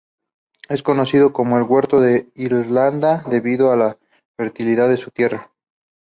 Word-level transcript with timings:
Es 0.67 0.81
conocido 0.81 1.31
como 1.31 1.57
"el 1.57 1.63
huerto 1.63 1.99
de 2.01 2.31
Irlanda", 2.33 3.23
debido 3.29 3.71
a 3.71 3.75
la 3.75 3.99
fertilidad 4.35 4.89
de 4.89 4.97
su 4.97 5.11
tierra. 5.11 5.51